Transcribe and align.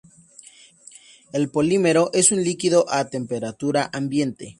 El 1.31 1.51
polímero 1.51 2.09
es 2.11 2.31
un 2.31 2.43
líquido 2.43 2.87
a 2.91 3.07
temperatura 3.09 3.87
ambiente. 3.93 4.49